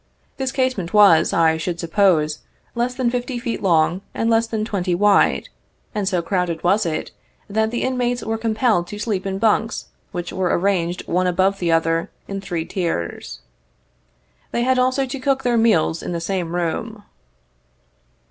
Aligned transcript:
This 0.37 0.51
casemate 0.51 0.93
was, 0.95 1.31
I 1.31 1.57
should 1.57 1.79
suppose, 1.79 2.39
less 2.73 2.95
than 2.95 3.11
fifty 3.11 3.37
feet 3.37 3.61
long 3.61 4.01
and 4.15 4.31
less 4.31 4.47
than 4.47 4.65
twenty 4.65 4.95
wide, 4.95 5.49
and 5.93 6.09
so 6.09 6.23
crowded 6.23 6.63
was 6.63 6.87
it, 6.87 7.11
that 7.47 7.69
the 7.69 7.83
inmates 7.83 8.23
were 8.23 8.39
compelled 8.39 8.87
to 8.87 8.97
sleep 8.97 9.27
in 9.27 9.37
bunks 9.37 9.89
which 10.11 10.33
were 10.33 10.57
arranged 10.57 11.07
one 11.07 11.27
above 11.27 11.59
the 11.59 11.71
other, 11.71 12.09
in 12.27 12.41
three 12.41 12.65
tiers. 12.65 13.41
They 14.49 14.63
had 14.63 14.79
also 14.79 15.05
to 15.05 15.19
cook 15.19 15.43
their 15.43 15.55
meals 15.55 16.01
in 16.01 16.13
the 16.13 16.19
same 16.19 16.55
room. 16.55 17.03